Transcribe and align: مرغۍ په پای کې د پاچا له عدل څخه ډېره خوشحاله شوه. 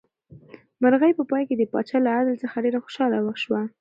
مرغۍ 0.81 1.11
په 1.17 1.23
پای 1.29 1.43
کې 1.49 1.55
د 1.57 1.63
پاچا 1.71 1.97
له 2.05 2.09
عدل 2.17 2.35
څخه 2.43 2.57
ډېره 2.63 2.79
خوشحاله 2.83 3.19
شوه. 3.43 3.61